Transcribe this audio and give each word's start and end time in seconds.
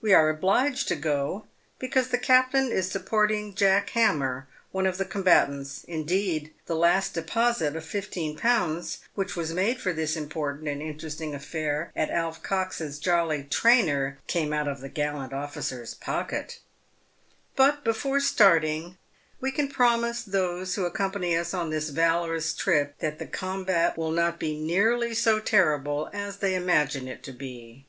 We 0.00 0.12
are 0.14 0.28
obliged 0.28 0.86
to 0.86 0.94
go, 0.94 1.46
because 1.80 2.10
the 2.10 2.16
captain 2.16 2.70
is 2.70 2.88
supporting 2.88 3.56
Jack 3.56 3.90
Ham 3.90 4.18
mer, 4.18 4.46
one 4.70 4.86
of 4.86 4.98
the 4.98 5.04
combatants— 5.04 5.82
indeed, 5.96 6.54
the 6.66 6.76
last 6.76 7.12
deposit 7.14 7.74
of 7.74 7.82
15Z. 7.84 8.98
which 9.16 9.34
was 9.34 9.52
made 9.52 9.80
for 9.80 9.92
this 9.92 10.14
important 10.14 10.68
and 10.68 10.80
interesting 10.80 11.34
affair 11.34 11.90
at 11.96 12.08
Alf 12.08 12.40
Cox's" 12.40 12.98
Jolly 13.00 13.48
Trainer," 13.50 14.20
came 14.28 14.52
out 14.52 14.68
of 14.68 14.80
the 14.80 14.88
gallant 14.88 15.32
officer's 15.32 15.92
pocket. 15.94 16.60
But, 17.56 17.82
before 17.82 18.20
starting, 18.20 18.96
we 19.40 19.50
can 19.50 19.66
promise 19.68 20.22
those 20.22 20.76
who 20.76 20.84
accompany 20.84 21.36
us 21.36 21.52
on 21.52 21.70
this 21.70 21.88
valorous 21.88 22.54
trip, 22.54 22.94
that 23.00 23.18
the 23.18 23.26
combat 23.26 23.98
will 23.98 24.12
not 24.12 24.38
be 24.38 24.56
nearly 24.56 25.14
so 25.14 25.40
terrible 25.40 26.10
as 26.12 26.36
they 26.36 26.54
imagine 26.54 27.08
it 27.08 27.24
to 27.24 27.32
be. 27.32 27.86